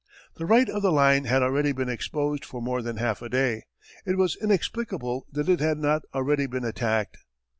[0.37, 3.65] The right of the line had already been exposed for more than half a day.
[4.03, 7.17] It was inexplicable that it had not already been attacked.